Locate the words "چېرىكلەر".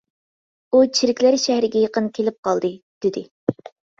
0.99-1.37